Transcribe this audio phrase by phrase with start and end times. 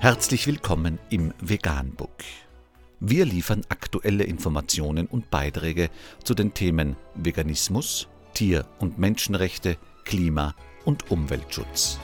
[0.00, 2.22] Herzlich willkommen im Veganbook.
[3.00, 5.90] Wir liefern aktuelle Informationen und Beiträge
[6.22, 10.54] zu den Themen Veganismus, Tier- und Menschenrechte, Klima-
[10.84, 11.98] und Umweltschutz.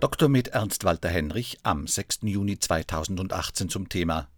[0.00, 0.28] Dr.
[0.28, 2.22] med Ernst Walter Henrich am 6.
[2.22, 4.28] Juni 2018 zum Thema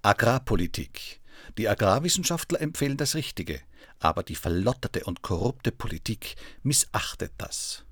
[0.00, 1.20] Agrarpolitik.
[1.58, 3.60] Die Agrarwissenschaftler empfehlen das Richtige,
[3.98, 7.84] aber die verlotterte und korrupte Politik missachtet das.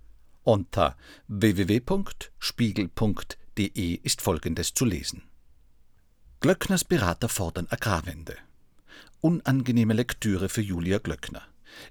[0.44, 0.96] Unter
[1.28, 5.22] www.spiegel.de ist Folgendes zu lesen.
[6.40, 8.34] Glöckners Berater fordern Agrarwende.
[9.20, 11.42] Unangenehme Lektüre für Julia Glöckner.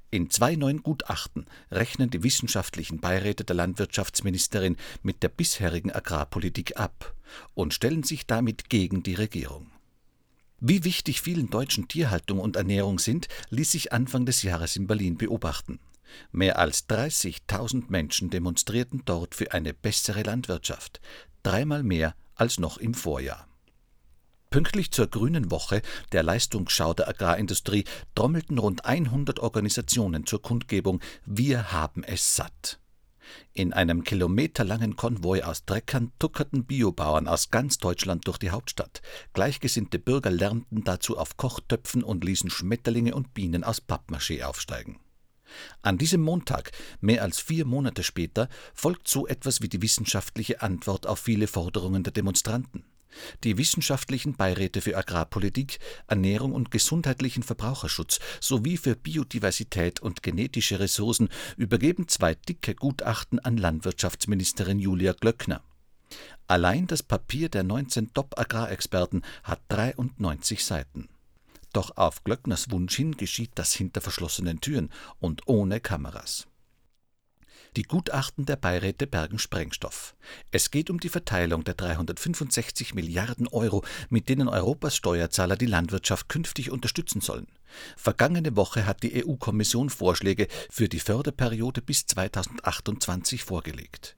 [0.09, 7.15] In zwei neuen Gutachten rechnen die wissenschaftlichen Beiräte der Landwirtschaftsministerin mit der bisherigen Agrarpolitik ab
[7.53, 9.71] und stellen sich damit gegen die Regierung.
[10.59, 15.17] Wie wichtig vielen Deutschen Tierhaltung und Ernährung sind, ließ sich Anfang des Jahres in Berlin
[15.17, 15.79] beobachten.
[16.31, 21.02] Mehr als 30.000 Menschen demonstrierten dort für eine bessere Landwirtschaft,
[21.44, 23.47] dreimal mehr als noch im Vorjahr.
[24.49, 31.71] Pünktlich zur Grünen Woche der Leistungsschau der Agrarindustrie trommelten rund 100 Organisationen zur Kundgebung Wir
[31.71, 32.77] haben es satt.
[33.53, 39.02] In einem kilometerlangen Konvoi aus Treckern tuckerten Biobauern aus ganz Deutschland durch die Hauptstadt.
[39.31, 44.99] Gleichgesinnte Bürger lärmten dazu auf Kochtöpfen und ließen Schmetterlinge und Bienen aus Pappmaché aufsteigen.
[45.81, 51.08] An diesem Montag, mehr als vier Monate später, folgt so etwas wie die wissenschaftliche Antwort
[51.08, 52.85] auf viele Forderungen der Demonstranten.
[53.43, 61.30] Die wissenschaftlichen Beiräte für Agrarpolitik, Ernährung und gesundheitlichen Verbraucherschutz sowie für Biodiversität und genetische Ressourcen
[61.58, 65.61] übergeben zwei dicke Gutachten an Landwirtschaftsministerin Julia Glöckner.
[66.47, 71.08] Allein das Papier der 19 Top-Agrarexperten hat 93 Seiten.
[71.73, 76.47] Doch auf Glöckners Wunsch hin geschieht das hinter verschlossenen Türen und ohne Kameras.
[77.77, 80.17] Die Gutachten der Beiräte bergen Sprengstoff.
[80.52, 86.27] Es geht um die Verteilung der 365 Milliarden Euro, mit denen Europas Steuerzahler die Landwirtschaft
[86.27, 87.48] künftig unterstützen sollen.
[87.95, 94.17] Vergangene Woche hat die EU-Kommission Vorschläge für die Förderperiode bis 2028 vorgelegt.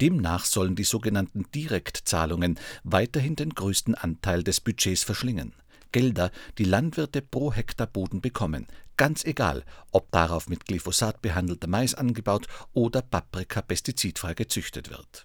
[0.00, 5.52] Demnach sollen die sogenannten Direktzahlungen weiterhin den größten Anteil des Budgets verschlingen.
[5.94, 8.66] Gelder, die Landwirte pro Hektar Boden bekommen,
[8.96, 15.24] ganz egal, ob darauf mit Glyphosat behandelter Mais angebaut oder Paprika pestizidfrei gezüchtet wird.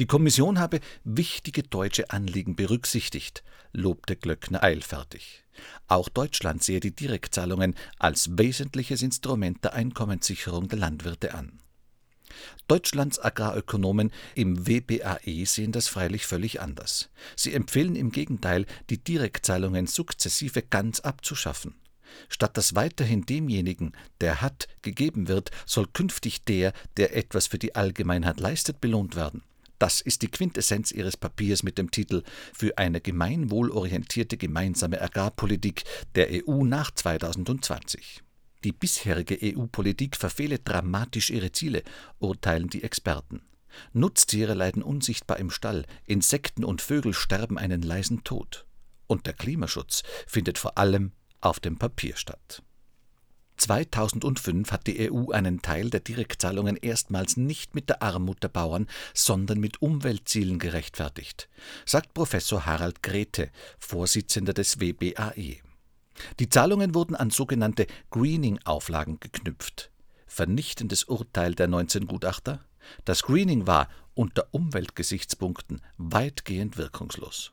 [0.00, 5.44] Die Kommission habe wichtige deutsche Anliegen berücksichtigt, lobte Glöckner eilfertig.
[5.86, 11.60] Auch Deutschland sehe die Direktzahlungen als wesentliches Instrument der Einkommenssicherung der Landwirte an.
[12.68, 17.10] Deutschlands Agrarökonomen im WBAE sehen das freilich völlig anders.
[17.36, 21.74] Sie empfehlen im Gegenteil, die Direktzahlungen sukzessive ganz abzuschaffen.
[22.28, 27.74] Statt dass weiterhin demjenigen, der hat, gegeben wird, soll künftig der, der etwas für die
[27.74, 29.42] Allgemeinheit leistet, belohnt werden.
[29.78, 32.22] Das ist die Quintessenz ihres Papiers mit dem Titel
[32.52, 35.84] Für eine gemeinwohlorientierte gemeinsame Agrarpolitik
[36.14, 38.22] der EU nach 2020.
[38.64, 41.82] Die bisherige EU-Politik verfehle dramatisch ihre Ziele,
[42.18, 43.42] urteilen die Experten.
[43.92, 48.66] Nutztiere leiden unsichtbar im Stall, Insekten und Vögel sterben einen leisen Tod.
[49.06, 52.62] Und der Klimaschutz findet vor allem auf dem Papier statt.
[53.58, 58.88] 2005 hat die EU einen Teil der Direktzahlungen erstmals nicht mit der Armut der Bauern,
[59.12, 61.48] sondern mit Umweltzielen gerechtfertigt,
[61.84, 65.60] sagt Professor Harald Grete, Vorsitzender des WBAE.
[66.38, 69.90] Die Zahlungen wurden an sogenannte Greening-Auflagen geknüpft.
[70.26, 72.64] Vernichtendes Urteil der 19 Gutachter?
[73.04, 77.52] Das Greening war unter Umweltgesichtspunkten weitgehend wirkungslos.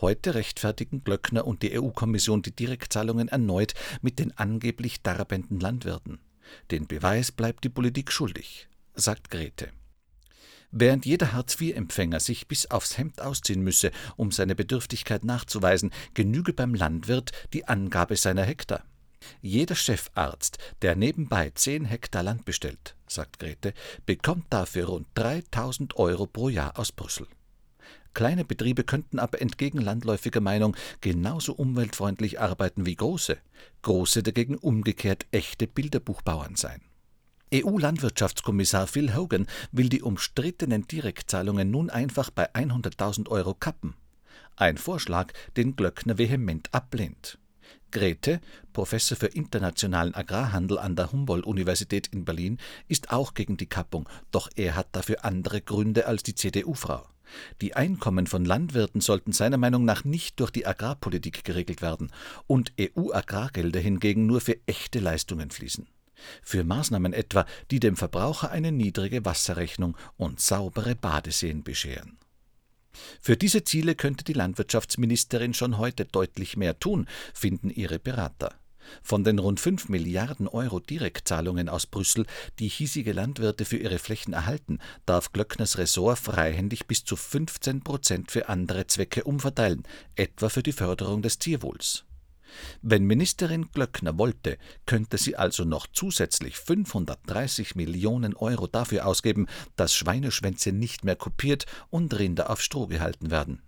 [0.00, 6.20] Heute rechtfertigen Glöckner und die EU-Kommission die Direktzahlungen erneut mit den angeblich darbenden Landwirten.
[6.70, 9.70] Den Beweis bleibt die Politik schuldig, sagt Grete.
[10.72, 16.74] Während jeder Hartz-IV-Empfänger sich bis aufs Hemd ausziehen müsse, um seine Bedürftigkeit nachzuweisen, genüge beim
[16.74, 18.82] Landwirt die Angabe seiner Hektar.
[19.42, 23.74] Jeder Chefarzt, der nebenbei zehn Hektar Land bestellt, sagt Grete,
[24.06, 27.26] bekommt dafür rund 3000 Euro pro Jahr aus Brüssel.
[28.14, 33.38] Kleine Betriebe könnten aber entgegen landläufiger Meinung genauso umweltfreundlich arbeiten wie große,
[33.82, 36.80] große dagegen umgekehrt echte Bilderbuchbauern sein.
[37.54, 43.94] EU-Landwirtschaftskommissar Phil Hogan will die umstrittenen Direktzahlungen nun einfach bei 100.000 Euro kappen.
[44.56, 47.38] Ein Vorschlag, den Glöckner vehement ablehnt.
[47.90, 48.40] Grete,
[48.72, 52.56] Professor für internationalen Agrarhandel an der Humboldt-Universität in Berlin,
[52.88, 57.06] ist auch gegen die Kappung, doch er hat dafür andere Gründe als die CDU-Frau.
[57.60, 62.10] Die Einkommen von Landwirten sollten seiner Meinung nach nicht durch die Agrarpolitik geregelt werden
[62.46, 65.86] und EU-Agrargelder hingegen nur für echte Leistungen fließen.
[66.42, 72.18] Für Maßnahmen etwa, die dem Verbraucher eine niedrige Wasserrechnung und saubere Badeseen bescheren.
[73.20, 78.54] Für diese Ziele könnte die Landwirtschaftsministerin schon heute deutlich mehr tun, finden ihre Berater.
[79.02, 82.26] Von den rund 5 Milliarden Euro Direktzahlungen aus Brüssel,
[82.58, 88.30] die hiesige Landwirte für ihre Flächen erhalten, darf Glöckners Ressort freihändig bis zu 15 Prozent
[88.30, 89.84] für andere Zwecke umverteilen,
[90.16, 92.04] etwa für die Förderung des Tierwohls.
[92.80, 99.46] Wenn Ministerin Glöckner wollte, könnte sie also noch zusätzlich 530 Millionen Euro dafür ausgeben,
[99.76, 103.62] dass Schweineschwänze nicht mehr kopiert und Rinder auf Stroh gehalten werden.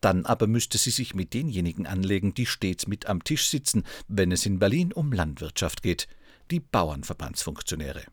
[0.00, 4.30] Dann aber müsste sie sich mit denjenigen anlegen, die stets mit am Tisch sitzen, wenn
[4.30, 6.06] es in Berlin um Landwirtschaft geht,
[6.50, 8.04] die Bauernverbandsfunktionäre.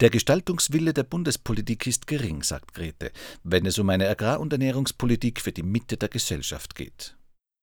[0.00, 3.12] Der Gestaltungswille der Bundespolitik ist gering, sagt Grete,
[3.44, 7.16] wenn es um eine Agrar- und Ernährungspolitik für die Mitte der Gesellschaft geht.